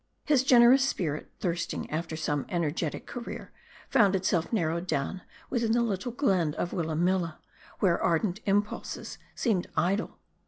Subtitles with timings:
[0.25, 3.51] His generous spirit thirsting after some energetic career,
[3.87, 7.37] found itself narrowed down within the little glen of Willa milla,
[7.81, 10.17] where ardent impulses seemed idle.